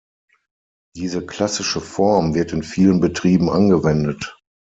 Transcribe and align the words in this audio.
Diese 0.95 1.23
klassische 1.23 1.79
Form 1.79 2.33
wird 2.33 2.53
in 2.53 2.63
vielen 2.63 3.01
Betrieben 3.01 3.51
angewendet. 3.51 4.35